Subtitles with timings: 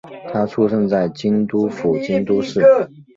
[0.33, 2.59] 她出生在京都府京都市。